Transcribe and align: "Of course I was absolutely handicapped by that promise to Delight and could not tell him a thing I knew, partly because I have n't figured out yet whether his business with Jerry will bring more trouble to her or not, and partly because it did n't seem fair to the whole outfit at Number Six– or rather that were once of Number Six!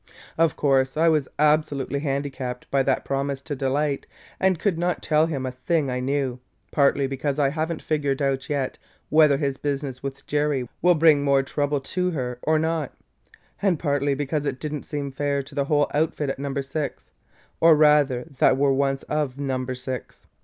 "Of 0.35 0.55
course 0.55 0.97
I 0.97 1.09
was 1.09 1.27
absolutely 1.37 1.99
handicapped 1.99 2.65
by 2.71 2.81
that 2.81 3.05
promise 3.05 3.39
to 3.43 3.55
Delight 3.55 4.07
and 4.39 4.57
could 4.57 4.79
not 4.79 5.03
tell 5.03 5.27
him 5.27 5.45
a 5.45 5.51
thing 5.51 5.91
I 5.91 5.99
knew, 5.99 6.39
partly 6.71 7.05
because 7.05 7.37
I 7.37 7.49
have 7.49 7.71
n't 7.71 7.83
figured 7.83 8.19
out 8.19 8.49
yet 8.49 8.79
whether 9.09 9.37
his 9.37 9.57
business 9.57 10.01
with 10.01 10.25
Jerry 10.25 10.67
will 10.81 10.95
bring 10.95 11.23
more 11.23 11.43
trouble 11.43 11.81
to 11.81 12.09
her 12.09 12.39
or 12.41 12.57
not, 12.57 12.95
and 13.61 13.77
partly 13.77 14.15
because 14.15 14.47
it 14.47 14.59
did 14.59 14.73
n't 14.73 14.87
seem 14.87 15.11
fair 15.11 15.43
to 15.43 15.53
the 15.53 15.65
whole 15.65 15.85
outfit 15.93 16.31
at 16.31 16.39
Number 16.39 16.63
Six– 16.63 17.11
or 17.61 17.75
rather 17.75 18.23
that 18.39 18.57
were 18.57 18.73
once 18.73 19.03
of 19.03 19.39
Number 19.39 19.75
Six! 19.75 20.23